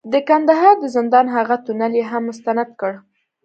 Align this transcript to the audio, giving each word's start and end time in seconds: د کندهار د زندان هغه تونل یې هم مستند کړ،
د 0.13 0.13
کندهار 0.29 0.75
د 0.79 0.85
زندان 0.95 1.25
هغه 1.35 1.55
تونل 1.65 1.93
یې 1.99 2.05
هم 2.11 2.23
مستند 2.29 2.69
کړ، 2.79 2.93